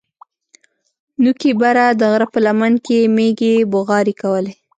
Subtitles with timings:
[1.23, 4.53] نوکي بره د غره په لمن کښې مېږې بوغارې کولې.